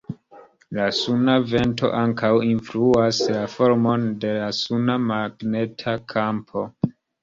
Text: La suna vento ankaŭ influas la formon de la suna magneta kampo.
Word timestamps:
La 0.77 0.87
suna 0.99 1.35
vento 1.51 1.91
ankaŭ 1.99 2.33
influas 2.47 3.23
la 3.37 3.45
formon 3.59 4.11
de 4.27 4.35
la 4.43 4.51
suna 4.65 5.01
magneta 5.15 5.99
kampo. 6.19 6.71